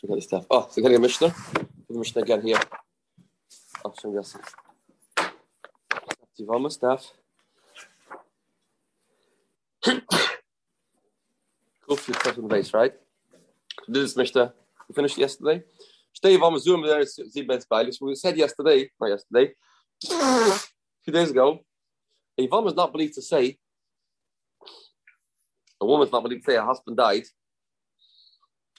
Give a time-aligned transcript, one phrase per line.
[0.00, 0.46] Forget the stuff.
[0.50, 1.34] Oh, so getting a Mishnah.
[1.88, 2.60] The Mishnah again here.
[3.84, 4.36] Oh, so yes.
[6.38, 7.12] Tivama stuff.
[11.86, 12.94] Cool for the base, right?
[13.86, 14.54] This is Mishnah.
[14.88, 15.62] We finished yesterday.
[16.22, 16.30] We
[18.14, 19.54] said yesterday, not yesterday,
[20.10, 20.58] a
[21.02, 21.60] few days ago,
[22.40, 23.58] Ivama is not believed to say,
[25.80, 27.24] a woman's not believed to say her husband died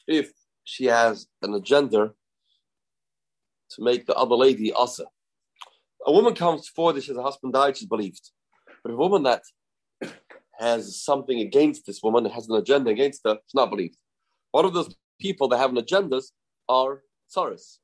[0.07, 0.31] if
[0.65, 2.11] she has an agenda
[3.69, 5.05] to make the other lady asa.
[6.05, 8.31] A woman comes forward she has a husband died, she's believed.
[8.83, 9.43] But a woman that
[10.59, 13.97] has something against this woman, has an agenda against her, she's not believed.
[14.51, 16.25] One of those people that have an agendas
[16.67, 17.77] are tsaras.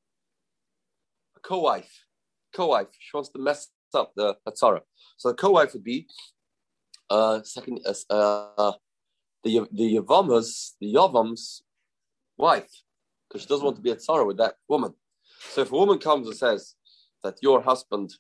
[1.38, 2.06] A co-wife.
[2.54, 2.88] Co-wife.
[3.00, 4.82] She wants to mess up the tzara.
[5.18, 6.08] So the co-wife would be
[7.10, 8.14] uh second uh,
[8.58, 8.72] uh
[9.44, 11.64] the the Yavamas, the Yavam's
[12.42, 12.72] wife,
[13.28, 14.94] because she doesn't want to be a tzara with that woman.
[15.52, 16.76] So if a woman comes and says
[17.24, 18.14] that your husband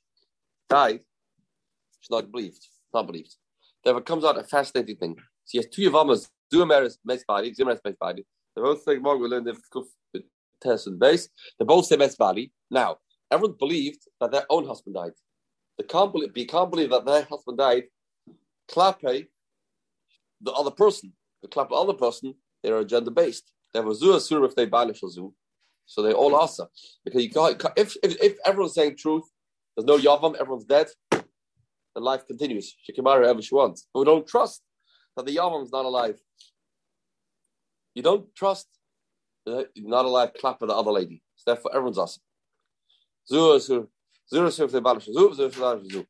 [0.69, 1.02] died,
[2.00, 2.66] she's not believed.
[2.94, 3.36] Not believed.
[3.83, 5.16] Therefore, comes out a fascinating thing.
[5.45, 8.25] She has two Yavamas, Duameris body, Zimeris body.
[8.53, 10.23] They're both saying, we learned the
[10.61, 11.30] test and base.
[11.58, 12.52] They both say body.
[12.69, 12.97] Now,
[13.31, 15.14] everyone believed that their own husband died.
[15.77, 17.83] They can't believe, they can't believe that their husband died.
[18.69, 19.27] Klape,
[20.42, 21.14] the other person.
[21.42, 23.52] The clap the other person, they're gender based.
[23.73, 25.33] They have a zu if they banish a zu.
[25.86, 26.67] So they all asa.
[27.03, 29.23] Because you can't, if, if, if everyone's saying truth,
[29.75, 32.75] there's no yavam, everyone's dead, the life continues.
[32.81, 33.88] She can marry whoever she wants.
[33.94, 34.61] But we don't trust
[35.16, 36.19] that the yavam's not alive.
[37.94, 38.67] You don't trust
[39.45, 41.22] you're not alive clap for the other lady.
[41.36, 42.19] So therefore everyone's asa.
[43.27, 43.88] Zu asur,
[44.30, 46.05] zu asur if they banish a zu, zu if they banish a zu.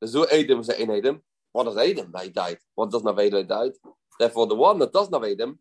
[0.00, 1.20] The zu edim is ein edim.
[1.52, 2.58] What does edim he died?
[2.74, 3.72] What doesn't have edim they died?
[4.18, 5.58] Therefore the one that doesn't have edim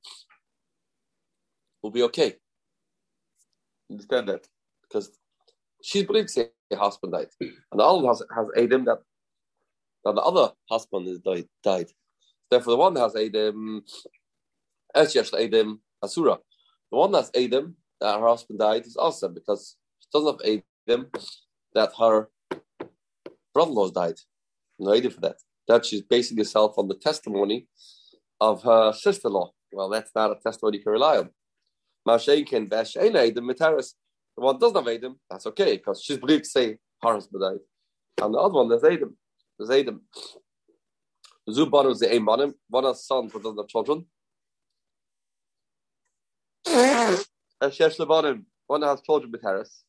[1.84, 2.36] will be okay.
[3.92, 4.48] Understand that?
[4.82, 5.12] Because
[5.84, 7.28] to say her husband died.
[7.40, 9.00] And other has, has Adam that,
[10.06, 11.48] that the other husband is died.
[11.64, 11.92] died.
[12.50, 13.84] Therefore, the one that has Adam,
[14.96, 16.38] Eshesh Adam Asura.
[16.92, 21.10] The one that's Adam, that her husband died, is also because she doesn't have Adam
[21.74, 22.30] that her
[23.54, 24.20] brother in law died.
[24.80, 25.38] No Adam for that.
[25.68, 27.68] That she's basing herself on the testimony
[28.40, 29.52] of her sister in law.
[29.72, 31.30] Well, that's not a testimony you can rely on.
[32.08, 33.94] Mashaikin Veshain Adam Mitaris.
[34.36, 37.60] The one doesn't have Adam, that's okay, because she's believed to say husband died.
[38.24, 39.16] And the other one, there's Adam.
[39.58, 40.02] There's Adam.
[41.50, 42.54] Zuban is the aim on him.
[42.70, 44.06] One has sons, but doesn't have children.
[46.66, 48.46] Shesh Lebanim.
[48.68, 49.84] One has children with Harris.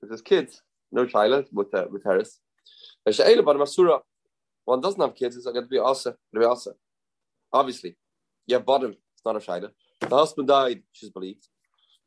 [0.00, 0.62] With his kids,
[0.92, 2.40] no child with uh, with Harris.
[3.08, 4.00] Shesh Lebanim Asura.
[4.64, 6.16] One doesn't have kids, it's going to be Asa.
[6.34, 6.72] Be Asa.
[7.52, 7.96] Obviously,
[8.46, 8.90] you have bottom.
[8.90, 9.70] It's not a shaila.
[10.00, 10.82] The husband died.
[10.92, 11.46] She's believed.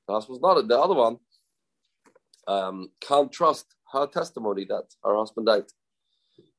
[0.09, 0.58] The husband's not.
[0.58, 0.68] it.
[0.68, 1.18] The other one
[2.47, 5.66] um, can't trust her testimony that her husband died.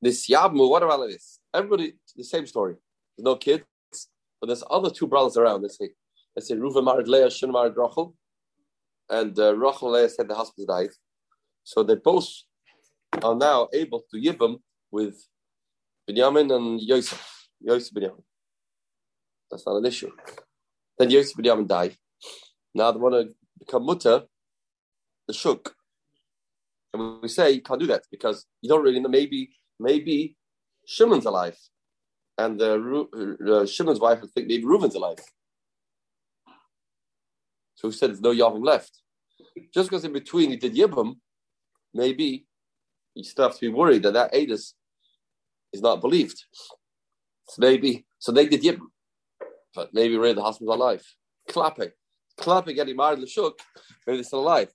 [0.00, 1.40] This Yabmu, what about this?
[1.52, 2.76] Everybody, the same story.
[3.16, 3.64] There's no kids,
[4.40, 5.62] but there's other two brothers around.
[5.62, 5.90] They say,
[6.36, 8.14] they say Reuven married Leah, Shimon married Rachel,
[9.08, 10.90] and uh, Rachel Leah said the husband died.
[11.64, 12.28] So they both
[13.20, 14.58] are now able to give them
[14.92, 15.16] with
[16.08, 17.48] Binyamin and Yosef.
[17.60, 18.22] Yosef Binyamin.
[19.50, 20.12] That's not an issue.
[21.00, 21.96] Then Yosef Binyamin died.
[22.72, 24.22] Now they want to become mutter,
[25.28, 25.74] the shuk.
[26.92, 29.08] And we say you can't do that because you don't really know.
[29.08, 30.36] Maybe, maybe
[30.88, 31.56] Shimon's alive,
[32.36, 35.18] and uh, uh, Shimon's wife would think maybe Reuven's alive.
[37.76, 39.00] So he said there's no Yavim left.
[39.72, 41.16] Just because in between he did Yibam,
[41.94, 42.46] maybe
[43.14, 44.74] you still have to be worried that that Adis
[45.72, 46.44] is not believed.
[47.48, 48.88] So maybe, so they did Yibam,
[49.74, 51.04] but maybe really the husband's alive.
[51.48, 51.90] Clapping,
[52.40, 53.52] clapping, getting married, Lashuk,
[54.06, 54.68] maybe they're still alive.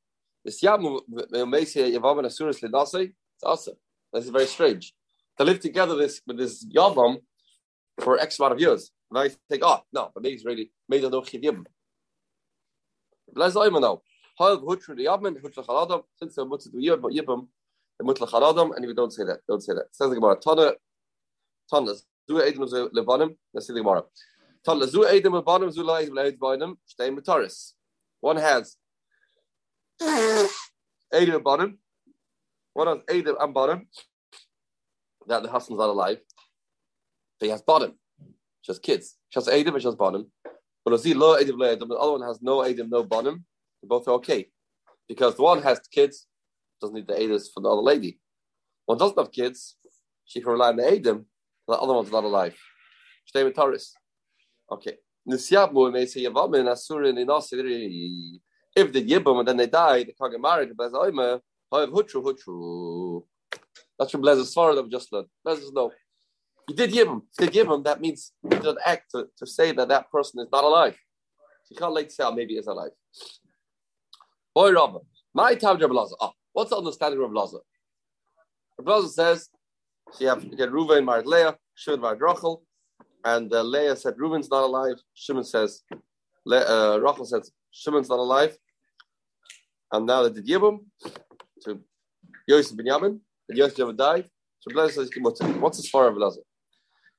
[0.44, 3.76] This Yamu Yavam and Asuris Lidase, it's awesome.
[4.14, 4.94] This is very strange.
[5.38, 7.18] To live together this with this Yavam
[8.00, 8.92] for X amount of years.
[9.12, 11.66] And I think, oh no, but maybe it's really maybe no chivim.
[13.34, 14.02] Let's know.
[14.38, 17.48] Hal hutra the Yavam, hutra chaladam, since they're mutzah to yibam,
[17.98, 19.86] the mutla chaladam, and if you don't say that, don't say that.
[19.92, 20.74] Says the Gemara, Tana,
[21.72, 21.94] Tana,
[22.30, 24.04] Edom Lebanim, let's see the Gemara.
[24.66, 24.82] One
[28.38, 28.78] has
[31.14, 31.78] Adam bottom.
[32.74, 33.02] What else?
[33.10, 33.88] Adam and bottom.
[35.28, 36.18] That the husband's not alive.
[37.40, 37.94] He has bottom.
[38.66, 39.18] Just kids.
[39.32, 40.32] Just Adam and just bottom.
[40.84, 41.60] But Adam.
[41.60, 43.46] The other one has no Adam, no bottom.
[43.82, 44.48] They both are okay.
[45.08, 46.26] Because the one has kids,
[46.82, 48.20] doesn't need the Adams for the other lady.
[48.86, 49.76] One doesn't have kids,
[50.26, 51.26] she can rely on the Adam,
[51.68, 52.56] the other one's not alive.
[53.26, 53.96] Stay with Taurus.
[54.72, 54.98] Okay.
[55.28, 58.40] Nisyabu may say Yavamin Asurin in Asiri
[58.76, 60.72] If the Yibum and then they die, they can't get married.
[60.76, 63.24] Hoyev Hutru Hutru.
[63.98, 65.28] That's from Blaz's Svarad of just learned.
[65.44, 65.92] Blaz's no.
[66.68, 67.22] You did Yibum.
[67.40, 67.84] You did Yibum.
[67.84, 70.96] That means you did an act to, to say that that person is not alive.
[71.70, 72.92] You can't like say, oh, maybe he's alive.
[74.54, 75.00] Boy, Rabba.
[75.34, 76.16] My time, Rabbi Lazar.
[76.20, 77.58] Oh, what's the understanding of Lazar?
[78.78, 79.50] Rabbi Lazar says,
[80.18, 82.64] she have get Reuven married Leah, Shimon married Rachel,
[83.26, 84.96] and uh, Leah said Reuben's not alive.
[85.16, 85.82] Shimon says,
[86.46, 88.56] Le- uh, Rachel says Shimon's not alive.
[89.92, 90.86] And now they did Yibum
[91.64, 91.80] to
[92.48, 93.20] Yosef Binyamin,
[93.50, 94.30] and Yosef never died.
[94.60, 95.40] So Blazer says, what's
[95.82, 96.42] the far of Blazer?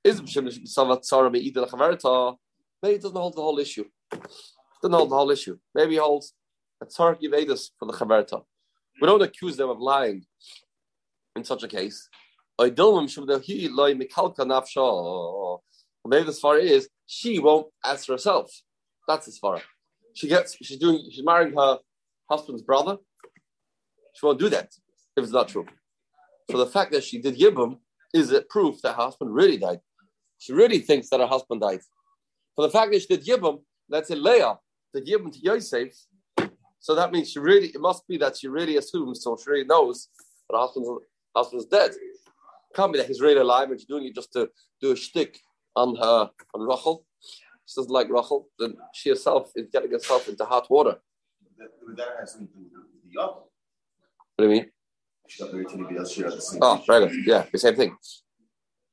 [0.04, 2.36] Is Shimon Savat Sarah Me'ida Lachaverta?
[2.82, 3.84] Maybe he doesn't hold the whole issue.
[4.12, 5.58] Doesn't hold the whole issue.
[5.74, 6.34] Maybe he holds
[6.80, 8.42] a Tzar Givedus for the Chaverta.
[9.00, 10.24] We don't accuse them of lying
[11.34, 12.08] in such a case.
[16.06, 18.50] Maybe the far is she won't answer herself.
[19.08, 19.60] That's as far.
[20.14, 21.78] She gets she's doing she's marrying her
[22.30, 22.96] husband's brother.
[24.14, 24.70] She won't do that
[25.16, 25.66] if it's not true.
[26.50, 27.78] So the fact that she did Yibum
[28.14, 29.80] is it proof that her husband really died.
[30.38, 31.80] She really thinks that her husband died.
[32.54, 34.58] For the fact that she did Yibum, let's say Leah
[34.94, 35.92] did Yibum to Yosef,
[36.80, 39.64] so that means she really it must be that she really assumes, so she really
[39.64, 40.08] knows
[40.48, 40.88] that her husband's
[41.34, 41.90] husband's dead.
[42.74, 44.48] Can't be that he's really alive and she's doing it just to
[44.80, 45.40] do a shtick
[45.76, 47.04] on her on Rachel.
[47.66, 50.96] She doesn't like Rachel, then she herself is getting herself into hot water.
[51.96, 53.20] That has something to do with the.
[53.20, 53.48] What
[54.38, 54.70] do you mean?
[55.28, 56.12] She got married to anybody else.
[56.12, 56.60] She had the same.
[56.62, 57.10] Oh, right.
[57.24, 57.96] Yeah, the same thing.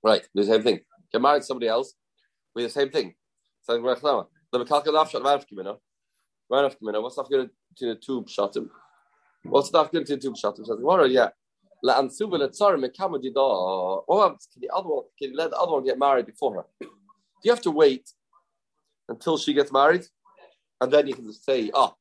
[0.03, 0.79] Right, the same thing.
[1.11, 1.93] Get married somebody else,
[2.55, 3.13] we the same thing.
[3.61, 5.77] So the Mekalka Nafshat Ranaf Kimino.
[6.51, 7.01] Ranaf Kimino.
[7.01, 8.69] What's not good to the tube shatim?
[9.43, 10.79] What's not good to the tube shatim?
[10.81, 11.29] Well, yeah.
[11.83, 12.09] Can
[14.61, 15.03] the other one?
[15.19, 16.63] Can you let the other one get married before her?
[16.79, 16.87] Do
[17.43, 18.09] you have to wait
[19.09, 20.05] until she gets married,
[20.79, 21.93] and then you can say, "Ah,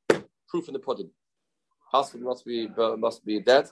[0.49, 1.11] proof in the pudding."
[1.91, 3.69] Husband must be uh, must be dead,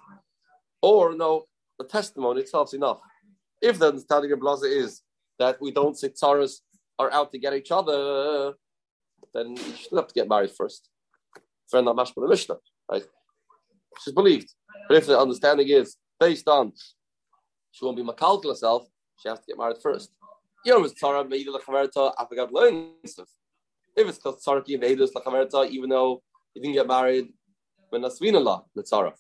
[0.83, 1.47] or no,
[1.79, 3.01] the testimony itself is enough.
[3.63, 5.03] If the understanding of Blaza is
[5.39, 6.61] that we don't say tzaras
[6.99, 8.55] are out to get each other,
[9.33, 10.89] then you should have to get married first.
[11.71, 12.57] Friend not mashma the Mishnah,
[12.91, 13.05] right?
[14.03, 14.53] She's believed.
[14.89, 16.73] But if the understanding is based on
[17.73, 18.89] she won't be makalkal herself,
[19.21, 20.11] she has to get married first.
[20.65, 20.87] If
[24.09, 26.23] it's Tzarki Edus Lachamerta, even though
[26.53, 27.33] he didn't get married
[27.91, 29.13] when Nasvina La, the Tzara.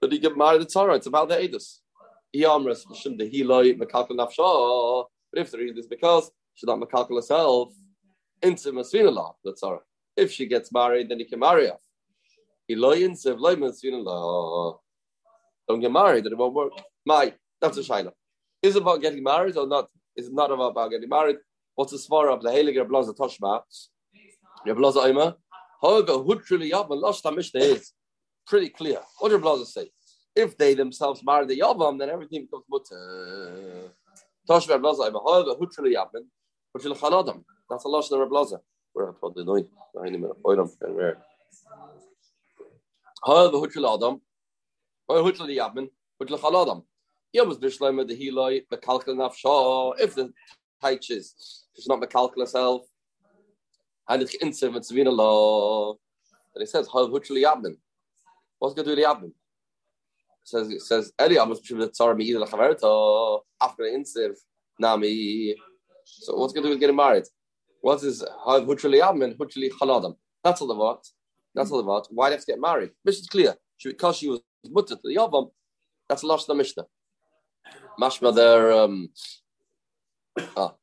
[0.00, 1.80] But he get married the Tzara, it's about the Edus.
[5.32, 7.72] But if the reason is because she's not makalkal herself,
[8.42, 9.80] into Masvina La, the.
[10.16, 11.78] If she gets married, then he can marry her.
[12.68, 13.20] Don't
[15.80, 16.72] get married, then it won't work.
[17.04, 18.10] My, that's a shaila.
[18.62, 19.88] Is it about getting married or not?
[20.16, 21.36] Is it not about getting married?
[21.76, 23.62] What's the svara of the Heilige Rablaza Toshma?
[24.66, 25.36] Rablaza Oima?
[25.80, 27.92] However, Hutrili Yavam, Losh Mishnah is
[28.46, 29.00] pretty clear.
[29.18, 29.92] What did Rablaza say?
[30.34, 33.92] If they themselves marry the Yavam, then everything becomes mutter.
[34.48, 35.20] Toshma Rablaza Oima.
[35.24, 36.26] However, Hutrili Yavam,
[36.76, 37.44] Hutrili Chanadam.
[37.70, 38.10] That's a Losh
[43.24, 44.20] However, Hutrili Adam.
[45.08, 45.88] However, Hutrili Yavam,
[46.20, 46.82] Hutrili Chanadam.
[47.32, 47.48] If
[50.14, 50.32] the
[50.82, 52.82] teaches is not mekalkal herself,
[54.08, 55.94] and it's insim it's vina law,
[56.54, 57.76] then it says how huchli yabmin.
[58.58, 59.32] What's going to do the yabmin?
[60.44, 64.36] says it says Eli Amos b'shem the tzara me'ida lachaverta after insiv
[64.78, 65.56] nami.
[66.04, 67.24] So what's to do with getting married?
[67.80, 70.16] What is how huchli yabmin huchli chaladam?
[70.44, 71.04] That's all the what.
[71.56, 72.06] That's all about.
[72.10, 72.90] Why do you have to get married?
[73.02, 73.54] Mishnah's clear.
[73.78, 75.50] She, because she was mutter to the yavam.
[76.06, 76.84] That's lost the mishnah.
[77.98, 78.72] Mashma there.
[78.72, 79.08] Um,
[80.56, 80.74] ah,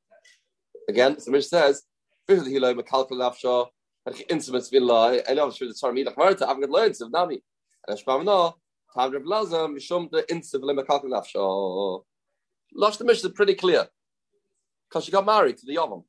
[0.89, 1.83] again, so Mish says,
[2.27, 3.67] "Fifth hilo mekalkal nafsha."
[4.27, 5.21] Intimates villa.
[5.29, 6.49] I know sure the tzar midach marta.
[6.49, 7.41] I've got loads of nami.
[7.87, 8.53] And Shpamna,
[8.93, 12.03] Tam Rav Laza, Mishum the intiv lemekalkal nafsha.
[12.73, 13.87] Lost the Mishnah is pretty clear
[14.89, 16.03] because she got married to the Yavam.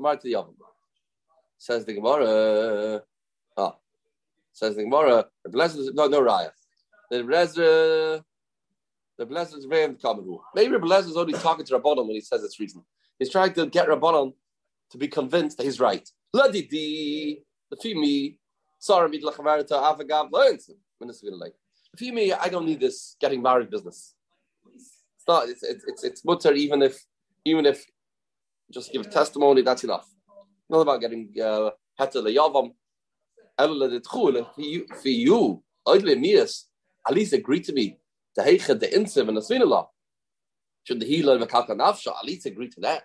[0.00, 0.54] Married to the Yavam.
[1.58, 3.02] Says the Gemara.
[3.56, 3.76] Ah,
[4.58, 5.26] says the Gemara.
[5.44, 6.50] the blessed No, no raya.
[7.10, 8.22] The Rezra
[9.18, 10.38] the Blazer is very uncommon.
[10.54, 12.84] Maybe Blazer is only talking to Rabbanon when he says it's reason.
[13.18, 14.32] He's trying to get Rabbanon
[14.92, 16.08] to be convinced that he's right.
[16.34, 18.38] Ladidi, the Fimi,
[18.78, 21.54] sorry, mid lachavarita, avagav, learns like.
[21.96, 24.14] Fimi, I don't need this getting married business.
[24.74, 25.48] It's not.
[25.48, 27.04] It's it's it's, it's mutter even if
[27.44, 27.84] even if
[28.70, 29.62] just give testimony.
[29.62, 30.06] That's enough.
[30.70, 32.72] Not about getting uh, heter leyavam.
[33.58, 33.70] For
[35.04, 35.62] you,
[37.06, 37.98] at least agree to me
[38.36, 39.86] the heiche, the insiv, and the swinala.
[40.84, 43.02] Should the healer and the kalka nafsha at least agree to that?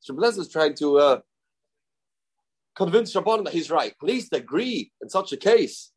[0.00, 1.20] So Blaise is trying to uh,
[2.76, 3.92] convince Rabbanon that he's right.
[3.92, 5.92] At least agree in such a case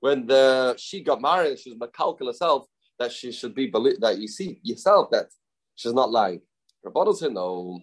[0.00, 2.66] when the she got married, she was makalkal herself
[2.98, 5.26] that she should be that you see yourself that
[5.74, 6.40] she's not lying.
[6.86, 7.80] Rabbanon said no.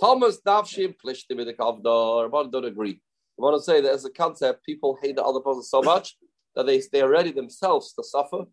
[0.00, 2.30] Thomas Nafshim Plishtim in the Kavdar.
[2.30, 3.00] Rabbanon don't agree.
[3.38, 6.16] Rabbanon say that as a concept, people hate the other person so much
[6.54, 8.44] that they they are ready themselves to suffer.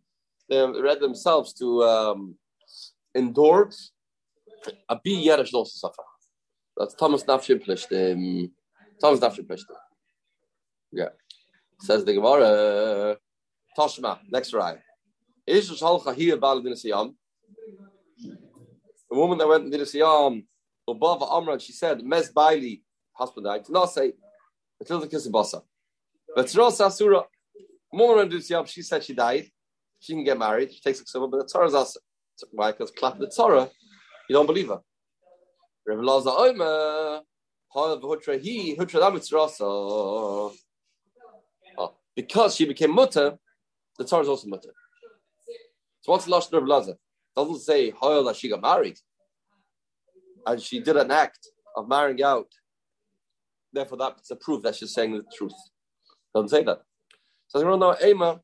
[0.49, 2.35] They're ready themselves to um,
[3.15, 3.69] endure.
[4.89, 6.03] A be also suffer.
[6.77, 8.51] That's Thomas Nafshim Plishtim.
[9.01, 9.75] Thomas Nafshim Plishtim.
[10.91, 11.09] Yeah.
[11.79, 13.17] Says the Gemara,
[13.77, 14.53] Toshma, next
[16.75, 17.13] Siyam?
[19.11, 20.45] A woman that went into the Siyam,
[20.87, 22.81] above Amran, she said, Mes Baili,
[23.13, 23.65] husband died.
[23.65, 24.13] Did not say,
[24.83, 25.61] until the kiss of Basa.
[26.35, 27.25] But Tzros Asura, a
[27.93, 29.45] woman went into the Siyam, she said she died.
[30.01, 30.73] She can get married.
[30.73, 31.99] She takes a Ksubah, but the Tzara is Asa.
[32.51, 32.71] Why?
[32.71, 33.69] Because clap the Tzara,
[34.27, 34.81] you don't believe her.
[35.87, 37.23] Laza
[37.75, 40.53] Hi, Hutra Tzrasa
[41.79, 43.37] ah, because she became mutter,
[43.97, 44.73] the Torah is also mutter.
[46.01, 46.95] So what's the of Laza?
[47.35, 48.97] Doesn't say how that she got married,
[50.45, 52.47] and she did an act of marrying out.
[53.73, 55.53] Therefore, that's a proof that she's saying the truth.
[56.33, 56.81] Don't say that.
[57.47, 58.39] So don't know, Ema,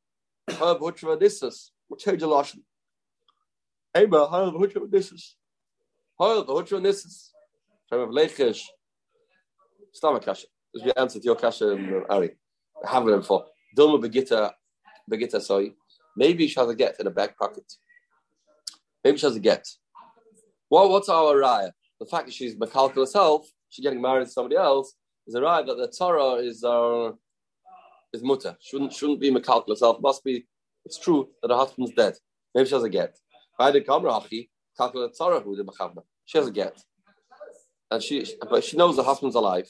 [1.19, 1.71] this is.
[1.87, 2.61] Which heard your lashon?
[3.97, 5.35] Ema, how b'hutra this is.
[7.05, 7.31] Is.
[7.87, 8.63] From Lechish.
[9.93, 10.47] Stomach kasha.
[10.73, 12.31] This is the answer to your kasha, um, Ari.
[12.85, 13.45] I have it before.
[13.77, 14.51] Dilma Begita,
[15.11, 15.73] Begita, sorry.
[16.15, 17.71] Maybe she has a get in a back pocket.
[19.03, 19.67] Maybe she has a get.
[20.69, 21.71] Well, what's our raya?
[21.99, 24.93] The fact that she's Makalka herself, she's getting married to somebody else,
[25.29, 27.11] is a that the Torah is uh,
[28.13, 28.57] is mutter.
[28.59, 30.01] Shouldn't shouldn't be Makalka herself.
[30.01, 30.45] Must be.
[30.85, 32.15] It's true that her husband's dead.
[32.55, 33.15] Maybe she has a get.
[33.57, 36.81] By the Kamrachi, Kalkula Torah who the She has a get,
[37.91, 39.69] and she but she knows the husband's alive.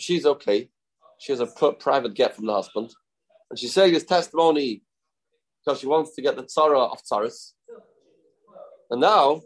[0.00, 0.70] She's okay.
[1.18, 2.90] She has a private get from the husband.
[3.50, 4.82] And she's saying this testimony
[5.64, 7.52] because she wants to get the tzara of tzaras.
[8.90, 9.42] And now,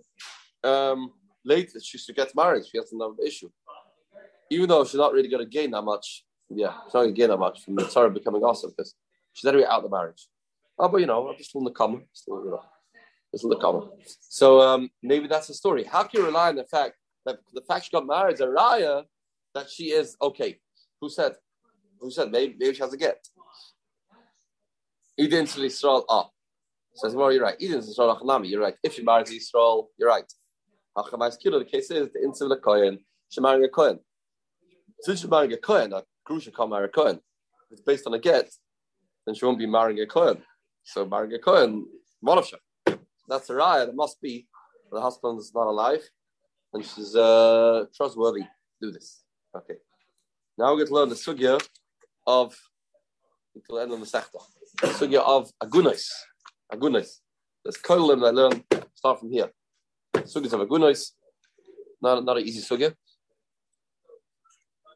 [0.65, 1.13] um,
[1.45, 2.65] later, she, she gets married.
[2.67, 3.51] She has another issue.
[4.51, 6.25] Even though she's not really going to gain that much.
[6.51, 8.95] Yeah, she's not going to gain that much from the tzara becoming awesome because
[9.35, 10.27] she's anyway out of the marriage.
[10.79, 12.07] Oh, but you know, I'm just in the common.
[12.13, 12.63] Still, you know,
[13.33, 13.89] just in the common.
[14.21, 15.85] So um, maybe that's the story.
[15.85, 16.95] How can you rely on the fact
[17.27, 19.05] that the fact she got married is a raya
[19.55, 20.59] that she is okay?
[21.01, 21.35] Who said?
[22.01, 23.19] Who said maybe, maybe she has a get?
[25.21, 26.29] Idin to Yisrael ah.
[26.95, 27.59] Says, well, you're right.
[27.59, 28.75] Idin to Achanami, you're right.
[28.83, 30.25] If you marry to Yisrael, you're right.
[30.97, 33.99] Hachamais Kilo, the case is the the Kohen, she marrying a Kohen.
[35.01, 37.21] Since she's marrying a Kohen, a Grusha can't marry a Kohen.
[37.71, 38.51] It's based on a get,
[39.27, 40.43] then she won't be marrying a Kohen.
[40.85, 41.87] So marrying a Kohen,
[42.25, 42.57] Monofsha.
[43.29, 43.87] That's a raya.
[43.87, 44.47] That must be
[44.91, 46.03] the husband is not alive
[46.73, 48.45] and she's uh, trustworthy.
[48.81, 49.23] Do this.
[49.55, 49.75] Okay.
[50.57, 51.61] Now we're going to learn the sugya
[52.27, 52.57] of
[53.55, 54.41] until the end of the sechta
[54.99, 56.09] sugya of agunos.
[56.73, 57.21] Agunos.
[57.65, 58.65] There's kolim that I learn
[58.95, 59.51] start from here.
[60.15, 61.13] Sugyas of agunos.
[62.01, 62.95] Not not an easy sugya.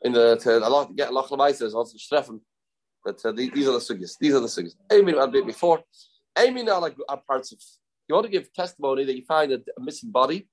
[0.05, 2.41] In the to a lot get lach lemaises also streffen.
[3.05, 4.17] But uh, these are the sugyas.
[4.21, 4.75] These are the sugyas.
[4.91, 5.81] A bit before.
[6.39, 7.59] Aiming are like parts of.
[8.09, 10.49] You want to give testimony that you find a, a missing body.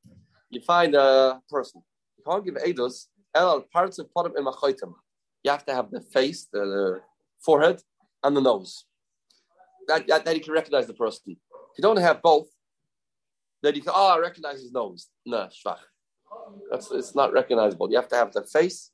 [0.50, 1.82] You find a person.
[2.18, 3.06] You can't give edus.
[3.36, 4.94] El parts of podem in machoitim.
[5.44, 7.02] You have to have the face, the, the
[7.44, 7.82] forehead,
[8.24, 8.86] and the nose
[9.90, 11.24] that, that, that you can recognize the person.
[11.28, 12.48] If you don't have both,
[13.62, 15.08] then you can, oh, I recognize his nose.
[15.26, 15.80] No, schwach.
[16.72, 17.90] That's, it's not recognizable.
[17.90, 18.92] You have to have the face,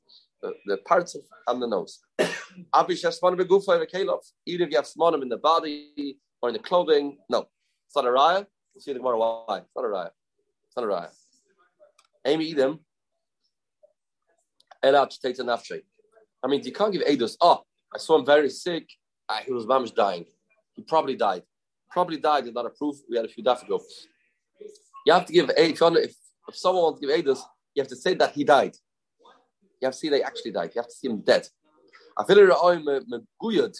[0.66, 2.00] the, parts of, and the nose.
[2.18, 2.30] Even
[2.88, 3.02] if
[4.70, 7.48] you have smonim in the body or in the clothing, no.
[7.86, 8.46] It's not a raya.
[8.74, 9.58] We'll see the tomorrow why.
[9.58, 10.10] It's not a raya.
[10.66, 11.08] It's not a raya.
[12.24, 12.80] Amy Edom,
[14.84, 15.78] Elach takes an after.
[16.42, 17.36] I mean, you can't give Eidos.
[17.40, 17.62] Oh,
[17.94, 18.88] I saw him very sick.
[19.28, 20.24] Ah, he was mamish dying.
[20.74, 21.42] He probably died.
[21.90, 22.96] Probably died is not a proof.
[23.08, 23.80] We had a few days ago.
[25.06, 25.80] You have to give if,
[26.48, 27.40] if someone wants to give Eidos,
[27.74, 28.74] you have to say that he died.
[29.80, 30.70] You have to see they actually died.
[30.74, 31.46] You have to see him dead.
[32.18, 33.76] I feel it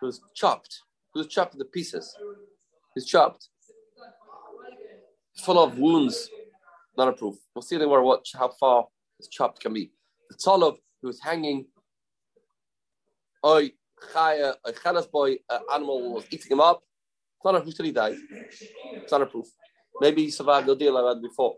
[0.00, 0.82] He was chopped.
[1.14, 2.14] Was chopped into pieces.
[2.94, 3.48] He's chopped.
[5.38, 6.28] Full of wounds.
[6.98, 7.36] Not a proof.
[7.54, 8.86] We'll see where what how far
[9.18, 9.92] his chopped can be.
[10.28, 11.66] The Tzolov, who was hanging,
[13.44, 13.72] Oy,
[14.12, 16.82] chaya, a uh, chelas boy, an animal was eating him up.
[17.36, 18.16] It's not a proof that he died.
[18.92, 19.46] It's not a proof.
[20.00, 21.54] Maybe he survived the deal I had before.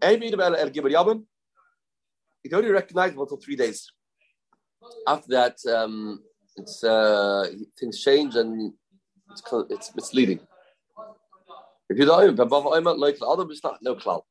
[0.00, 1.24] Maybe the El Gibber Yabin,
[2.46, 3.90] it's only recognizable until three days.
[5.06, 6.22] After that, um,
[6.56, 7.46] it's uh,
[7.78, 8.72] things change and
[9.30, 10.40] it's, it's misleading.
[11.88, 12.36] If you don't,
[12.98, 14.22] like Adam is not no cloud.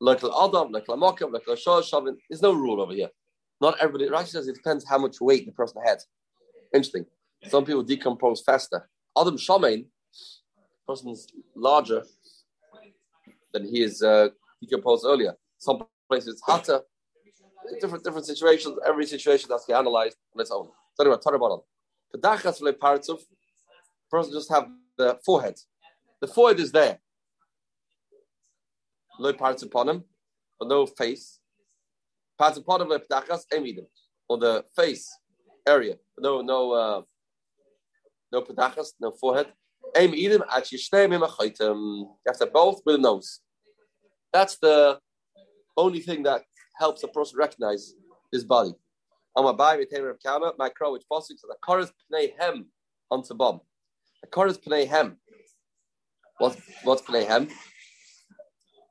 [0.00, 3.08] Like Adam, Lamakam, like Shah Shavin, there's no rule over here.
[3.60, 4.10] Not everybody.
[4.10, 5.98] Rashi says it depends how much weight the person had.
[6.74, 7.06] Interesting.
[7.48, 8.88] Some people decompose faster.
[9.18, 9.86] Adam Shamein,
[10.86, 12.02] person's larger
[13.52, 14.28] than he is uh,
[14.60, 15.34] decomposed earlier.
[15.58, 16.80] Some places it's hotter.
[17.80, 18.78] Different different situations.
[18.86, 20.68] Every situation has to be analyzed on its own.
[20.94, 21.62] So anyway, Tarabon.
[22.12, 23.20] The dachas parts of
[24.10, 25.56] person just have the forehead.
[26.20, 26.98] The forehead is there.
[29.18, 30.04] No parts upon him,
[30.58, 31.40] but no face.
[32.38, 33.86] Parts upon him, emidim,
[34.28, 35.16] or the face
[35.66, 35.96] area.
[36.18, 37.02] No, no, uh,
[38.32, 39.46] no pedachas, no forehead.
[39.94, 43.40] Emidim at You have to both with the nose.
[44.32, 44.98] That's the
[45.76, 46.42] only thing that
[46.76, 47.94] helps a person recognize
[48.32, 48.72] his body.
[49.36, 52.66] I'm a buy of Kana, my crow which possible so the chorus pnei hem
[53.10, 53.60] onto bomb.
[54.22, 55.16] The chorus pnei hem.
[56.38, 57.48] What's what's pnei hem?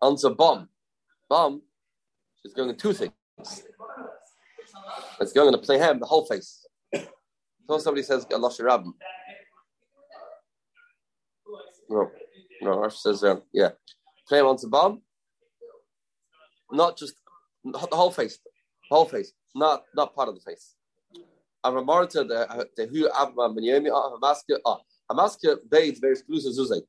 [0.02, 0.68] Onto bomb.
[1.30, 1.62] Bomb
[2.44, 3.14] is going in two things.
[5.22, 6.66] It's going to play hem the whole face.
[7.68, 8.84] So somebody says Allah Shirab.
[11.90, 12.12] No,
[12.62, 13.70] no, Rashi says um, yeah.
[14.28, 15.02] Play him onto bomb
[16.74, 17.16] not just
[17.64, 18.38] the whole face,
[18.90, 20.76] the whole face, not not part of the face.
[21.66, 24.80] Avamarta the the hu avma benyomi hamaska ah
[25.10, 26.82] hamaska bathes very exclusive zuzay.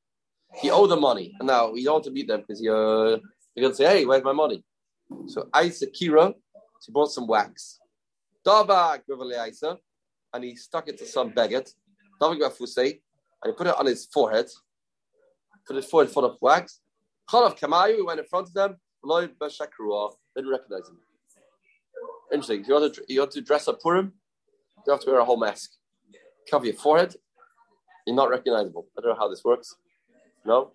[0.61, 3.19] He owed the money, and now you don't want to meet them because you're
[3.57, 4.64] gonna uh, say, hey, where's my money?
[5.26, 6.35] So Isa Kira,
[6.85, 7.81] she bought some wax.
[8.47, 9.02] Dabag
[9.49, 9.78] Isa,
[10.33, 11.73] and he stuck it to some baguette.
[12.21, 13.00] Dabag Fusay,
[13.43, 14.47] and he put it on his forehead.
[15.66, 16.81] Put his forehead full of wax.
[17.31, 18.76] Chalav Kamayu, he went in front of them.
[19.02, 19.28] Loy
[20.34, 20.98] Bashakrua, didn't recognize him.
[22.32, 22.60] Interesting.
[22.60, 24.12] If you want to, you want to dress up Purim,
[24.86, 25.70] you have to wear a whole mask.
[26.50, 27.16] Cover your forehead,
[28.06, 28.86] you're not recognizable.
[28.98, 29.76] I don't know how this works.
[30.44, 30.72] No?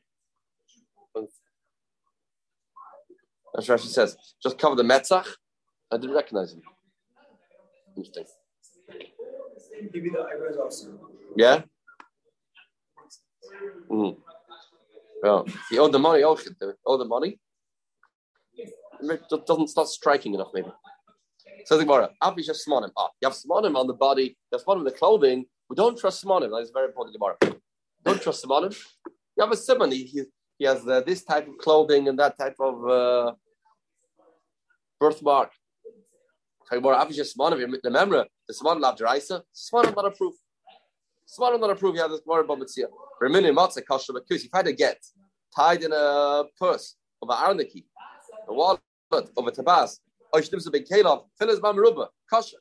[3.53, 4.15] That's what she says.
[4.41, 5.25] Just cover the metzach.
[5.91, 6.61] I didn't recognize him.
[7.97, 8.25] Interesting.
[9.93, 10.99] Maybe the eyebrows also.
[11.35, 11.63] Yeah?
[13.89, 14.17] Mm.
[15.23, 16.39] Well, he owed the money, owed
[16.85, 17.39] the money
[19.45, 20.71] doesn't start striking enough, maybe.
[21.65, 22.09] So the Gemara,
[22.39, 22.89] just smonim.
[22.97, 25.45] Ah, you have smonim on the body, you have smonim on the clothing.
[25.69, 26.49] We don't trust smonim.
[26.49, 27.15] That is very important.
[27.15, 27.59] Gemara.
[28.03, 28.75] Don't trust smonim.
[29.37, 29.91] You have a simon.
[29.91, 30.25] He,
[30.57, 33.33] he has uh, this type of clothing and that type of uh,
[34.99, 35.51] birthmark.
[36.71, 37.75] Abi just smonim.
[37.83, 40.37] The memory, the smonim of Deraisa, smonim not approved.
[41.27, 41.97] Smonim not approved.
[41.97, 42.87] You have this Gemara Bamitzia.
[43.21, 44.97] Remini matzah kasher because you find a get
[45.55, 47.85] tied in a purse of an arniki,
[48.47, 48.79] a wallet
[49.11, 49.99] of a tabas,
[50.33, 52.57] or shnims a big kelav, filas bam ruba, kasha,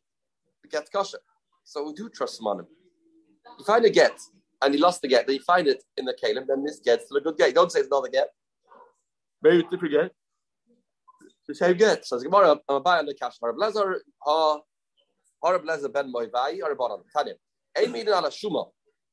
[0.71, 1.19] get kasha.
[1.65, 2.67] So we do trust him on him.
[3.59, 4.19] You find a get,
[4.63, 7.05] and he lost the get, then you find it in the kalim, then this get's
[7.05, 7.55] still a good get.
[7.55, 8.29] Don't say it's not another get.
[9.43, 10.13] Maybe it's different get.
[11.47, 12.07] The same get.
[12.07, 13.37] So it's Gemara, I'm a buy on the cash.
[13.43, 14.61] Har blazer, ha,
[15.43, 17.03] har blazer ben moy vai, or bottom.
[17.17, 17.35] Tanya.
[17.77, 18.69] Ein meeting ala shuma.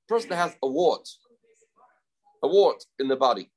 [0.07, 1.07] Person has a wart,
[2.43, 3.49] a wart in the body.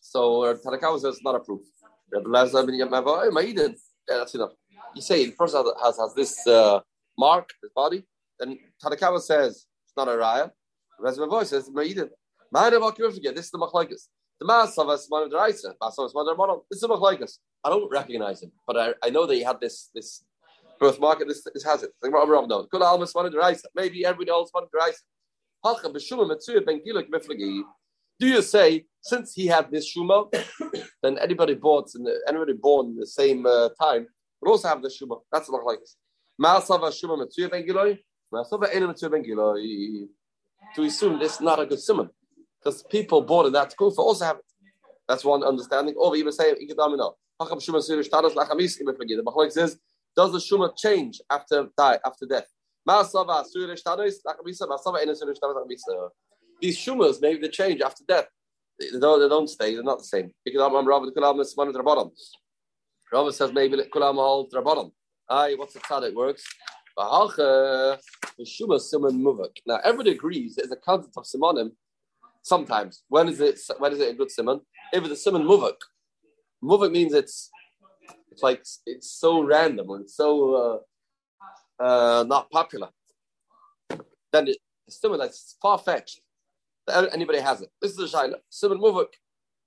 [0.00, 1.62] So uh, Tanakawa says it's not a proof.
[4.08, 4.50] That's enough.
[4.94, 6.80] You say the person has, has this uh,
[7.18, 8.04] mark, his body,
[8.38, 10.50] then Tanakawa says it's not a raya.
[11.00, 12.08] Voice says Ma'idin.
[12.52, 14.08] This is the machlaikas.
[14.40, 16.66] The Masavas Manu Deraisa, Masavas Manu Model.
[16.70, 17.38] This is the machlaikas.
[17.62, 20.24] I don't recognize him, but I, I know that he had this this
[20.80, 21.90] birthmark and this, this has it.
[23.74, 25.04] Maybe everybody else Manu Deraisa.
[28.20, 30.30] Do you say since he had this shuma,
[31.02, 34.06] then anybody bought and anybody born in the same uh, time
[34.40, 35.20] would also have the shuma.
[35.32, 35.78] That's what like.
[36.40, 37.98] Ma'asava shuma metzuya ben giloi.
[38.32, 40.06] Ma'asava ena ben giloi.
[40.74, 42.10] To assume this is not a good simon
[42.58, 44.44] because people born in that for also have it.
[45.08, 45.94] That's one understanding.
[45.96, 47.14] Or even say ikadamina.
[47.40, 49.16] Hakam shuma sirish tadas lachamis imeflagi.
[49.16, 49.78] The machlok says,
[50.14, 52.46] does the shuma change after die after death?
[52.86, 54.68] Ma'asava sirish tadas lachamisa.
[54.68, 56.10] Ma'asava ena lachamisa
[56.60, 58.26] these shumas, maybe they change after death.
[58.78, 60.30] They, don't, they don't stay, they're not the same.
[60.44, 60.60] Because
[63.12, 64.92] Rabbi says maybe kulam hold rabbanon.
[65.28, 66.44] Aye, what's the tzaddik works?
[69.66, 71.70] Now everybody agrees there's a concept of simonim.
[72.42, 73.60] Sometimes when is it?
[73.78, 74.60] When is it a good simon?
[74.92, 75.76] If it's a simon muvak,
[76.62, 77.50] muvak means it's
[78.30, 80.82] it's like it's so random and so
[81.80, 82.88] uh, uh, not popular.
[84.32, 86.20] Then it, it's simon that's far fetched
[87.12, 87.70] anybody has it.
[87.80, 88.34] This is the shaila.
[88.48, 89.08] Simon muvak.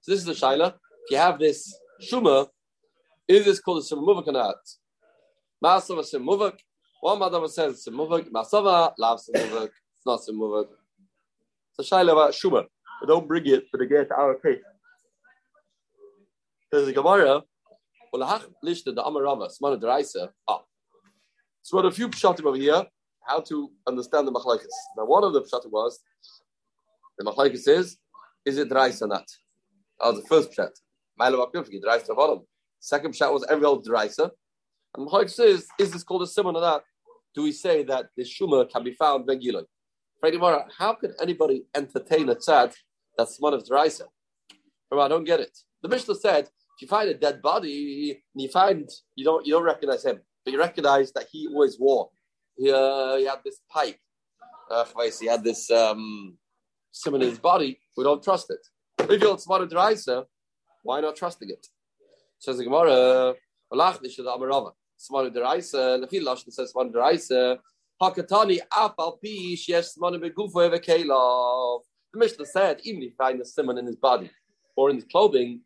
[0.01, 0.73] So this is the shaila.
[1.05, 2.47] If you have this shuma,
[3.27, 4.55] is this called a simon muvak or not?
[5.63, 6.57] Masava sim muvak.
[7.01, 8.29] One madam says sim muvak.
[8.29, 9.69] Masava lav sim muvak.
[9.95, 10.67] It's not sim muvak.
[11.77, 12.65] It's a shaila about shuma.
[13.07, 14.61] Don't bring it for the get our case.
[16.71, 17.43] There's a Gemara.
[18.13, 20.29] Well, lishta the Amarava, Smana Deraisa.
[20.47, 20.61] Ah,
[21.63, 22.85] So, what a few pshatim over here,
[23.27, 24.65] how to understand the machlekes.
[24.95, 25.99] Now, one of the pshatim was
[27.17, 27.97] the machlekes is,
[28.45, 29.25] is it dry or not?
[29.99, 30.71] That was the first pshat.
[32.79, 34.31] Second pshat was every old deraisa.
[34.95, 36.83] And machlekes says, is this called a simon or not?
[37.35, 39.65] Do we say that the shuma can be found ben giloi?
[40.77, 42.73] How can anybody entertain a tzad
[43.17, 44.03] that's one of deraisa?
[44.91, 45.57] I don't get it.
[45.81, 49.53] The Mishnah said, if you find a dead body and you find you don't you
[49.53, 52.09] don't recognize him, but you recognize that he always wore.
[52.57, 53.97] He, uh, he had this pipe.
[54.69, 54.85] Uh,
[55.19, 56.37] he had this um,
[56.93, 57.79] sim in his body.
[57.97, 58.65] We don't trust it.
[60.83, 61.67] Why not trusting it?
[62.39, 63.35] Says the Gemara,
[67.17, 67.57] says.
[68.01, 71.81] Hakatani apal pi shesh smart begufo evekelav.
[72.13, 74.29] The Mishnah said, even if you find a simon in his body
[74.75, 75.61] or in his clothing,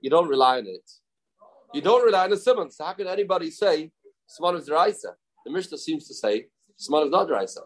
[0.00, 0.90] you don't rely on it.
[1.72, 2.70] You don't rely on the simon.
[2.70, 3.92] So how can anybody say
[4.26, 5.14] simon is deraisa?
[5.44, 7.62] The Mishnah seems to say simon is not deraisa.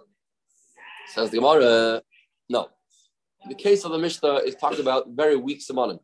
[1.08, 2.02] Says the Gemara,
[2.48, 2.68] no.
[3.48, 5.98] The case of the Mishnah is talking about very weak simonim.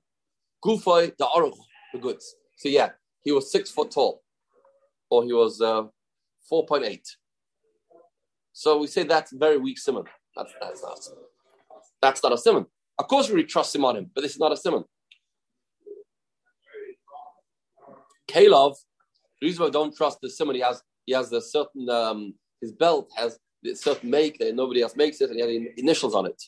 [0.64, 1.56] Gufay the aruch
[1.92, 2.36] the goods.
[2.56, 2.90] So yeah,
[3.22, 4.22] he was six foot tall,
[5.10, 5.84] or he was uh,
[6.48, 7.06] four point eight.
[8.52, 10.04] So we say that's very weak simon.
[10.34, 10.98] That's that's not
[12.00, 12.66] that's not a simon.
[12.98, 14.84] Of course, we trust him on him, but this is not a simon.
[18.28, 18.76] Kalov,
[19.40, 22.34] the reason why I don't trust the simon, he has he has a certain um,
[22.62, 26.14] his belt has a certain make that nobody else makes it, and he had initials
[26.14, 26.42] on it.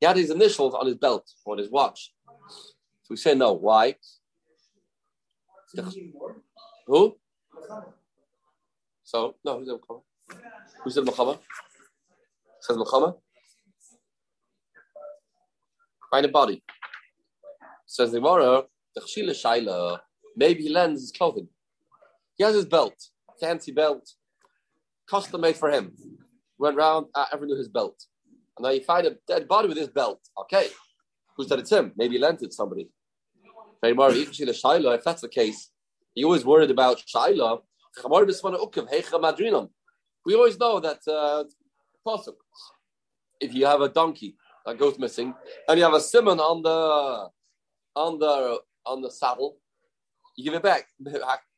[0.00, 2.12] He had his initials on his belt on his watch.
[3.02, 3.52] So we say no.
[3.52, 3.94] Why?
[6.86, 7.16] Who?
[9.04, 9.78] So no, who's the
[10.82, 11.38] Who said Muhammad?
[12.60, 13.14] Says Muhammad.
[16.10, 16.62] Find a body.
[17.86, 20.00] Says the Gemara, the Chshila Shaila,
[20.36, 21.48] maybe he lends his clothing.
[22.36, 22.94] He has his belt,
[23.40, 24.10] fancy belt,
[25.08, 25.92] custom made for him.
[26.58, 28.02] Went round, uh, everyone knew his belt.
[28.56, 30.20] And now you find a dead body with his belt.
[30.40, 30.68] Okay.
[31.36, 31.92] Who said it's him?
[31.96, 32.88] Maybe he lent it to somebody.
[33.82, 35.70] If that's the case,
[36.14, 37.60] he always worried about Shaila.
[40.24, 41.44] We always know that uh,
[42.04, 42.38] possible.
[43.40, 45.34] If you have a donkey that goes missing,
[45.68, 47.28] and you have a simon on the
[47.94, 49.58] on the on the saddle,
[50.36, 50.88] you give it back.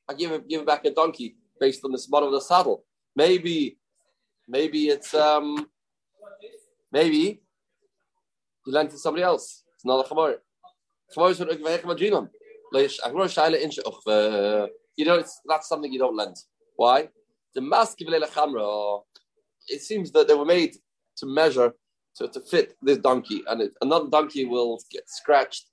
[0.08, 2.84] I give it give it back a donkey based on the spot of the saddle.
[3.14, 3.78] Maybe
[4.48, 5.68] maybe it's um
[6.92, 7.42] maybe
[8.64, 9.64] he lent to somebody else.
[9.74, 10.36] It's not a chamor.
[11.16, 11.40] Chamor is
[14.96, 16.36] you know, it's that's something you don't lend.
[16.76, 17.08] Why?
[17.54, 20.74] The mask it seems that they were made
[21.18, 21.72] to measure
[22.16, 25.70] to, to fit this donkey, and it, another donkey will get scratched,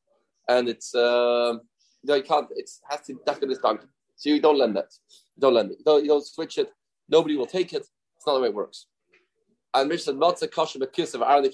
[0.47, 1.53] and it's uh,
[2.01, 2.47] you know you can't.
[2.55, 4.93] It has to definitely this donkey, so you don't lend that.
[5.39, 5.79] Don't lend it.
[5.79, 6.71] You don't, you don't switch it.
[7.09, 7.85] Nobody will take it.
[8.15, 8.87] It's not the way it works.
[9.75, 11.53] And Mishnah a kosher kiss of Aronik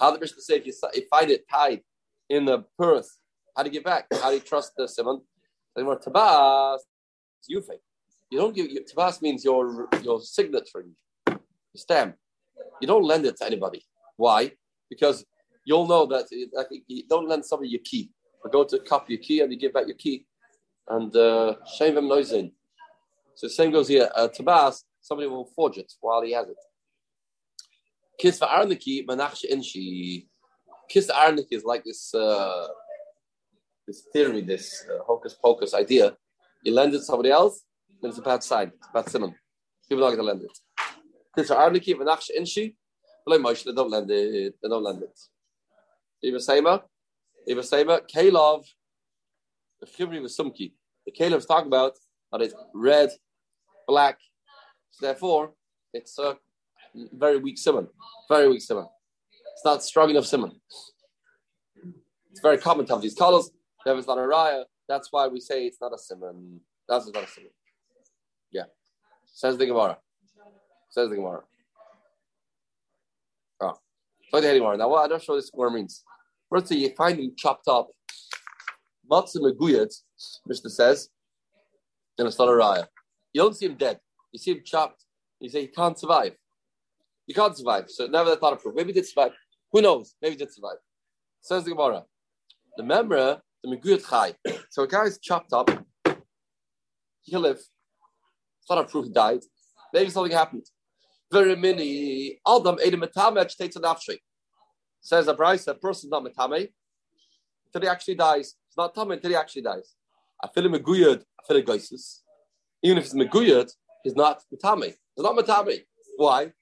[0.00, 1.82] How the Mishnah say if you, if you find it tied
[2.28, 3.18] in the purse,
[3.56, 4.06] how do you give back?
[4.12, 5.20] How do you trust the simon?
[5.78, 6.80] Tabas,
[7.46, 7.80] you think.
[8.28, 10.84] You don't give tabas means your your signature,
[11.28, 11.36] your
[11.76, 12.16] stamp.
[12.80, 13.84] You don't lend it to anybody.
[14.16, 14.50] Why?
[14.90, 15.24] Because
[15.64, 18.10] you'll know that like, you don't lend somebody your key.
[18.42, 20.26] Or go to copy your key and you give back your key.
[20.88, 22.50] And uh, shame them in.
[23.36, 24.10] So same goes here.
[24.14, 26.56] Uh, tabas, somebody will forge it while he has it.
[28.18, 30.26] Kiss for Arniki, Manachsh Inshi.
[30.88, 32.66] Kiss Arniki is like this uh,
[33.86, 36.16] this theory, this uh, hocus pocus idea.
[36.64, 37.62] You lend it to somebody else,
[38.00, 38.72] then it's a bad sign.
[38.78, 39.34] It's a bad simon.
[39.88, 40.58] People are not going to lend it.
[41.36, 42.74] Kiss for Arniki, Manachsh Inshi.
[43.26, 44.54] Like Moshe, they don't lend it.
[44.62, 45.18] They don't lend it.
[46.22, 46.82] Eva Sema,
[47.46, 48.64] Eva Sema, Kalov,
[49.80, 50.72] the Chibri with Sumki.
[51.06, 51.92] The is talking about
[52.32, 53.10] that it's red,
[53.86, 54.18] black.
[54.94, 55.52] So therefore,
[55.92, 56.36] it's a
[56.94, 57.88] very weak simon.
[58.28, 58.86] Very weak simon.
[59.52, 60.52] It's not strong enough simon.
[62.30, 63.50] It's very common to have these colors.
[63.84, 66.60] If it's not a raya, that's why we say it's not a simon.
[66.88, 67.50] That's not a simon.
[68.52, 68.64] Yeah.
[69.26, 69.98] Says the Gemara.
[70.90, 71.42] Says the Gemara.
[73.60, 73.74] Oh.
[74.30, 74.76] So the Gemara.
[74.76, 76.04] Now, what I don't show this Gemara means.
[76.48, 77.88] First, you find him chopped up.
[79.10, 79.92] Matzah meguyat,
[80.46, 81.08] Mishnah says,
[82.16, 82.86] and not a raya.
[83.32, 83.98] You don't see him dead.
[84.34, 85.04] You see him chopped.
[85.38, 86.32] You say he can't survive.
[87.24, 87.84] He can't survive.
[87.88, 88.74] So never that thought of proof.
[88.74, 89.30] Maybe he did survive.
[89.72, 90.16] Who knows?
[90.20, 90.78] Maybe he did survive.
[91.40, 92.02] Says the Gemara.
[92.76, 94.34] The member, the meguyat chai.
[94.70, 95.70] So a guy is chopped up.
[97.22, 97.58] He'll live.
[97.58, 99.42] It's not a proof he died.
[99.92, 100.66] Maybe something happened.
[101.30, 102.40] Very many.
[102.44, 104.18] Adam ate a metamech takes an afshri.
[105.00, 106.72] Says a price, a person's not metame
[107.66, 108.56] until he actually dies.
[108.66, 109.94] It's not tummy until he actually dies.
[110.42, 112.22] I feel him meguyad, I feel a geisis.
[112.82, 113.70] Even if it's meguyad,
[114.04, 114.94] he's not matami.
[115.16, 115.80] He's not matami.
[116.16, 116.52] Why?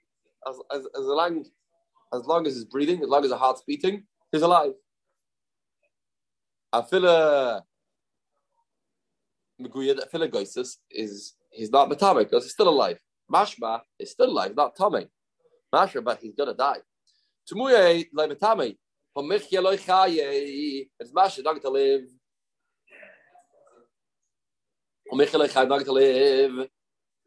[0.48, 1.44] As, as, as long
[2.14, 4.72] as long as he's breathing, as long as the heart's beating, he's alive.
[6.74, 7.60] Afila uh,
[9.60, 12.98] Meguyad Afila Goisis is he's not matami because he's still alive.
[13.30, 15.06] Mashma is still alive, not Tommy.
[15.74, 16.78] Mashma, but he's gonna die.
[17.50, 18.76] Tumuye matami.
[19.14, 22.04] It's Mashma not to live.
[25.12, 26.68] Not to live.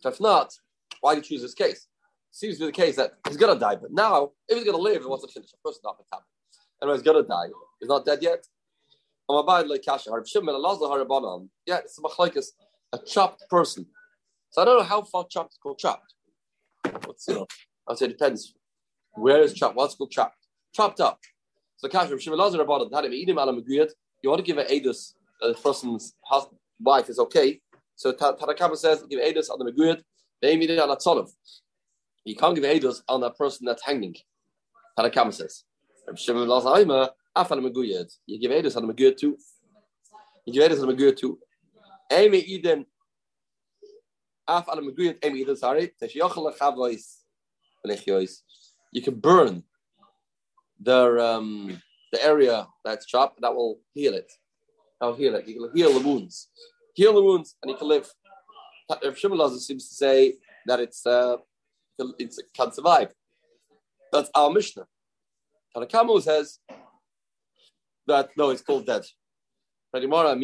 [0.06, 0.54] If not,
[1.02, 1.88] why do you choose this case?
[2.32, 5.02] Seems to be the case that he's gonna die, but now if he's gonna live,
[5.02, 5.52] he wants to finish.
[5.54, 6.24] Of course, not matami.
[6.82, 7.48] Anyway, he's gonna die.
[7.80, 8.46] He's not dead yet.
[9.28, 9.38] Yeah,
[11.78, 12.48] it's a machlekes,
[12.94, 13.88] a chopped person.
[14.52, 16.14] So I don't know how far chopped is called chopped.
[17.06, 17.48] What's you know?
[17.90, 18.54] I'd say it depends.
[19.14, 19.76] Where is chopped?
[19.76, 20.38] What's called chopped?
[20.74, 21.20] Chopped up.
[21.78, 22.82] So Kash Rav Shimon Lazar about.
[22.92, 27.62] You want to give an edus a person's husband, wife is okay.
[27.96, 30.04] So Tanakama says give edus on the meguyat.
[30.42, 31.28] They mean it on.
[32.26, 34.16] You can't give edus on a person that's hanging.
[34.98, 35.64] Tanakama says.
[36.08, 36.36] You give
[38.52, 39.38] edus on the meguyat too.
[40.46, 41.40] You give edus on the meguyat too.
[42.12, 42.86] Amy Eden.
[44.48, 45.18] Af on the meguyat.
[45.24, 45.56] Amy Eden.
[45.56, 45.92] Sorry.
[48.92, 49.64] You can burn
[50.80, 51.82] the um,
[52.12, 54.32] the area that's chopped, that will heal it.
[55.00, 55.48] That will heal it.
[55.48, 56.50] You can heal the wounds.
[56.96, 58.12] Heal the wounds, and he can live.
[59.02, 61.38] If Shimon seems to say that it's uh,
[62.00, 63.14] it can survive.
[64.12, 64.88] That's our Mishnah.
[65.76, 66.60] Tanakamu says
[68.08, 69.04] that no, it's called dead.
[69.94, 70.36] So our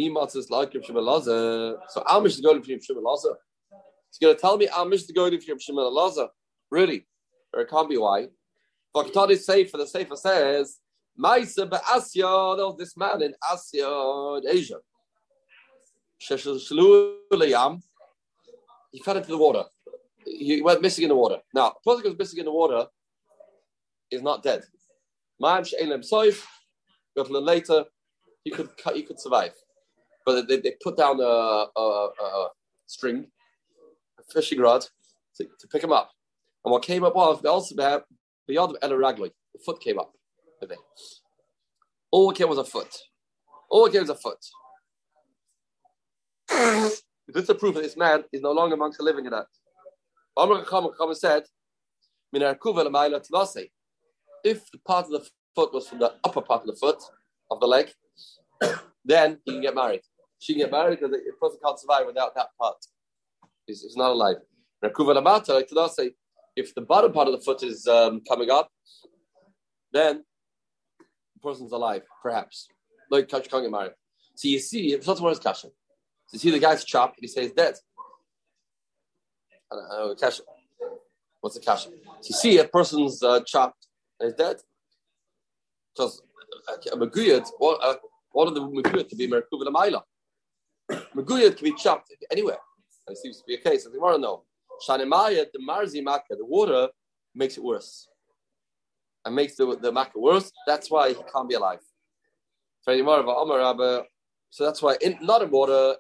[2.22, 2.84] Mishnah is going to Shimon.
[2.84, 6.28] He's going to tell me our Mishnah going to Shimon.
[6.70, 7.08] Really?
[7.54, 8.28] Or it can't be why.
[8.96, 10.80] Vaktari Sefer, the Sefer says,
[11.18, 14.80] Maisa Asya, there was this man in Asya, in Asia.
[16.22, 16.38] He
[19.00, 19.64] fell into the water.
[20.26, 21.40] He went missing in the water.
[21.54, 22.86] Now, a person goes missing in the water
[24.12, 24.64] is not dead.
[25.40, 26.46] Ma'am She'elim Soif,
[27.16, 27.86] got a little later,
[28.44, 29.54] he could he could survive.
[30.26, 32.50] But they, they put down a, a, a
[32.86, 33.26] string,
[34.20, 34.86] a fishing rod,
[35.38, 36.12] to, to pick him up.
[36.64, 37.76] And what came up was also
[38.48, 40.14] Beyond El Ragli, the foot came up.
[42.12, 42.96] All it came was a foot.
[43.70, 44.46] All it came was a foot.
[46.62, 49.48] This is a proof that this man is no longer amongst the living in that.
[50.38, 51.44] Amr Chacham said,
[54.44, 57.02] if the part of the foot was from the upper part of the foot,
[57.50, 57.92] of the leg,
[59.06, 60.02] then he can get married.
[60.40, 62.78] She can get married because the person can't survive without that part.
[63.68, 64.38] He's, he's not alive.
[66.56, 68.70] if the bottom part of the foot is um, coming up,
[69.92, 70.24] then
[70.98, 72.68] the person's alive, perhaps.
[73.10, 73.94] Like Kash can't get married.
[74.36, 75.68] So you see, it's not one is Kasha.
[76.32, 77.76] You see the guy's chopped, and he says dead.
[79.72, 80.16] I don't know.
[81.42, 81.76] What's the?
[81.76, 81.90] So
[82.24, 83.88] you see a person's uh, chopped
[84.20, 84.58] and he's dead.
[85.94, 86.22] Because
[86.70, 87.96] a Maguyat, uh,
[88.32, 90.02] one of the Maguyat could be Merkuv Amaila.
[91.16, 92.60] Maguyat can be chopped anywhere.
[93.08, 93.88] And it seems to be a case.
[93.88, 94.44] I want to know.
[94.88, 96.90] Shanimaya, the marzi makkah, the water
[97.36, 98.08] makes it worse.
[99.26, 100.52] And makes the, the makkah worse.
[100.68, 101.80] That's why he can't be alive.
[102.84, 105.96] So that's why in not in water,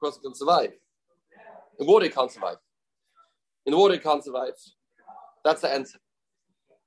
[0.00, 0.72] person can survive.
[1.78, 2.56] In water, he can't survive.
[3.66, 4.52] In the water, he can't survive.
[5.44, 5.98] That's the answer.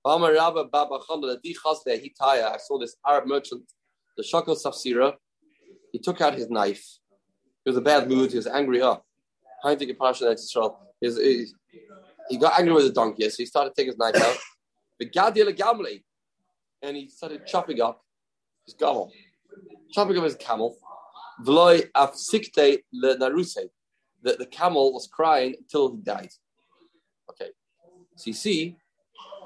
[0.06, 0.18] I
[2.58, 3.64] saw this Arab merchant,
[4.18, 5.14] the Shakal Safsira.
[5.92, 7.00] He took out his knife.
[7.64, 8.32] He was a bad mood.
[8.32, 8.82] He was angry.
[8.82, 9.02] Oh,
[9.64, 9.92] I think
[11.02, 11.56] he's,
[12.30, 14.38] he got angry with the donkey, so he started taking his knife out.
[16.82, 18.02] And he started chopping up
[18.66, 19.12] his camel,
[19.92, 20.76] chopping up his camel.
[21.42, 23.70] V'loy afsikte le naruse.
[24.22, 26.30] The, the camel was crying until he died.
[27.30, 27.50] Okay,
[28.16, 28.78] so you see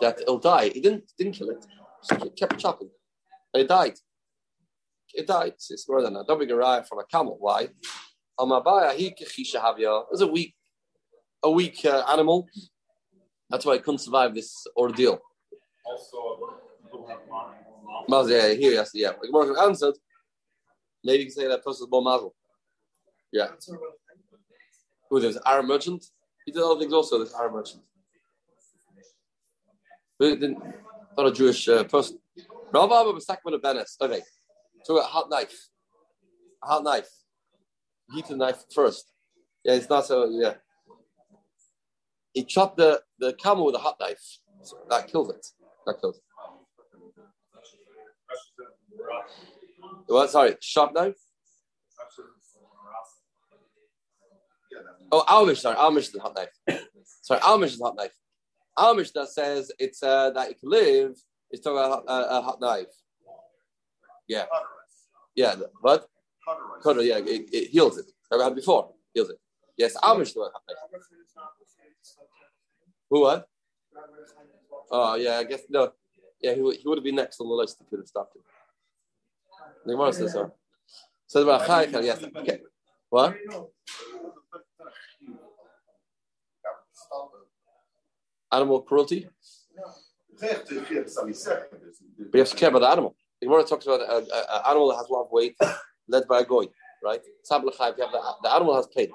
[0.02, 0.69] that it'll die.
[0.69, 1.65] He didn't didn't kill it.
[2.02, 2.89] So he kept chopping.
[3.54, 3.97] And it died.
[5.13, 5.54] It died.
[5.69, 6.45] It's more than a double
[6.84, 7.38] from a camel.
[7.39, 7.69] Why?
[8.39, 10.54] It was a weak
[11.43, 12.47] a weak uh, animal.
[13.50, 15.19] That's why I couldn't survive this ordeal.
[15.86, 16.39] Also,
[18.28, 19.10] yeah, here, yes, yeah.
[19.10, 19.95] Like Morgan answered,
[21.15, 22.36] you can say that person is more mazel.
[23.32, 23.48] Yeah.
[25.10, 26.06] Who there's Arab merchant?
[26.46, 27.84] He did other things also, this Arab merchant.
[31.17, 32.20] Not a Jewish uh, person.
[32.74, 33.98] Rav Abba was about a Benes.
[34.02, 34.22] Okay.
[34.84, 35.70] So a hot knife.
[36.63, 37.10] A hot knife.
[38.13, 39.12] Heat the knife first.
[39.63, 40.56] Yeah, it's not so, yeah
[42.38, 44.39] he chopped the, the camel with a hot knife.
[44.62, 45.43] So that killed it.
[45.88, 46.27] That killed it.
[50.08, 50.30] What?
[50.30, 51.15] Sorry, sharp knife?
[55.12, 56.82] Oh, Mishnah, sorry, Mishnah is a hot knife.
[57.22, 58.12] sorry, Mishnah is a hot knife.
[58.76, 61.15] Our Mishnah says it's uh, that it can live,
[61.50, 62.88] it's talking about a, a, hot knife.
[64.28, 64.46] Yeah.
[65.36, 66.08] Yeah, but
[66.84, 68.06] cutter, yeah, it, it heals it.
[68.32, 69.38] Never had before, heals it.
[69.78, 71.02] Yes, our Mishnah is a hot knife.
[73.10, 73.48] Who what?
[74.91, 75.91] Oh yeah, I guess no.
[76.41, 78.36] Yeah, he, he would have been next on the list if he could have stopped
[78.36, 78.43] him.
[79.88, 80.52] The Gemara says so.
[81.28, 82.21] Says about Chayachar, yes.
[82.36, 82.60] Okay.
[83.10, 83.36] What?
[88.52, 89.28] Animal cruelty?
[90.39, 90.50] But
[92.34, 93.15] you have to care about the animal.
[93.41, 94.28] The Gemara talks about an
[94.67, 95.56] animal that has a lot of weight,
[96.08, 96.65] led by a goy,
[97.04, 97.21] right?
[97.50, 99.10] Sabla Chai, you have the, the animal has pain.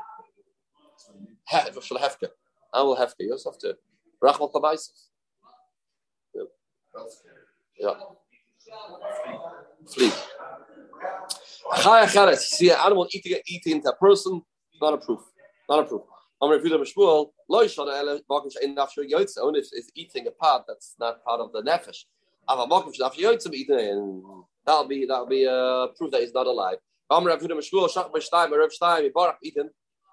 [1.49, 2.29] He- For the hefka.
[2.75, 3.15] Animal hefka.
[3.21, 3.77] You also have to.
[4.23, 5.09] Rachmal kabaisis.
[7.79, 7.95] Yeah.
[9.93, 10.13] Flea.
[11.75, 12.37] Chaya.
[12.37, 14.43] See an animal eating eating into a person,
[14.81, 15.21] not a proof.
[15.69, 16.03] Not a proof.
[16.41, 16.65] Only if
[19.73, 22.05] it's eating a part that's not part of the nefesh.
[24.67, 26.79] That'll be that'll be a proof that he's not alive.
[27.11, 27.21] A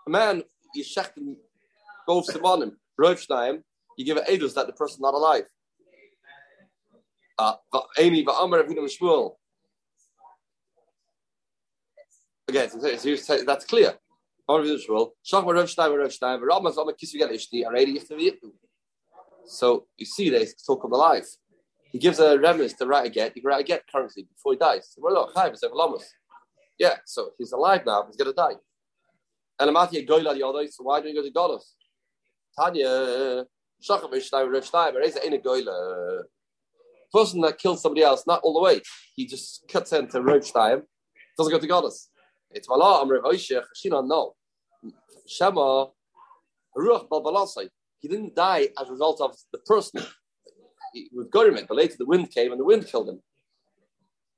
[0.08, 0.44] man,
[0.76, 1.38] you shech him,
[2.08, 3.20] goes to on him, Rav
[3.98, 5.46] you give an edus that the person's not alive.
[7.38, 7.56] Uh,
[18.08, 18.40] to be it.
[19.46, 21.28] So you see, they still come life.
[21.92, 23.34] He gives a remiss to write a get.
[23.34, 24.96] He can write a get currently before he dies.
[26.78, 28.06] Yeah, so he's alive now.
[28.06, 28.58] He's going to die.
[29.60, 30.68] And Amati Goyla the other.
[30.68, 31.74] So why do you go to Golos?
[32.58, 33.46] Tanya,
[35.24, 36.24] in a Goyla.
[37.12, 38.82] Person that kills somebody else, not all the way.
[39.16, 40.44] He just cuts into Rav
[41.38, 42.10] doesn't go to Golos.
[42.52, 44.36] It's Malah, Amr Shina, no.
[45.28, 45.86] Shema,
[46.76, 47.70] Ruach Balbalasai.
[48.00, 50.02] He didn't die as a result of the person.
[51.14, 53.22] Was government, but later the wind came and the wind killed him.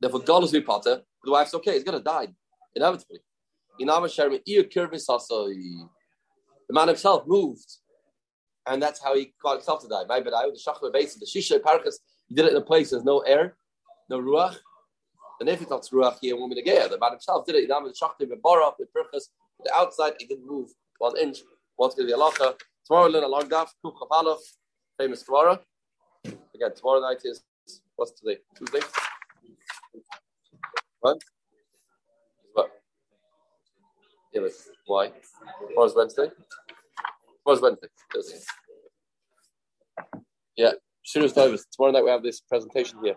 [0.01, 1.01] Therefore, God is potter.
[1.23, 1.73] The wife's okay.
[1.73, 2.27] He's to die
[2.75, 3.19] inevitably.
[3.79, 3.85] The
[6.69, 7.77] man himself moved,
[8.67, 10.03] and that's how he caused himself to die.
[10.07, 11.99] Bad, the shachar base, the shisha parkas.
[12.27, 13.55] He did it in a place there's no air,
[14.09, 14.57] no ruach.
[15.41, 16.87] And if it's not ruach, he won't be the.
[16.87, 17.67] The man himself did it.
[17.67, 19.29] Inama the shachar bebara, the parkas.
[19.63, 21.39] The outside, he didn't move one inch.
[21.77, 22.53] What's going to be a lacha?
[22.85, 23.69] Tomorrow, we'll learn a long daf.
[23.83, 24.37] Kuf
[24.99, 25.59] famous tomorrow.
[26.25, 27.41] Again, tomorrow night is
[27.95, 28.37] what's today?
[28.55, 28.81] Tuesday.
[30.99, 31.17] What?
[32.53, 32.71] What?
[34.35, 34.51] Yeah, but
[34.85, 35.11] why?
[35.69, 36.29] Tomorrow's Wednesday.
[37.43, 37.87] Tomorrow's Wednesday.
[40.55, 40.73] Yeah,
[41.03, 43.15] soon as Tomorrow night we have this presentation here.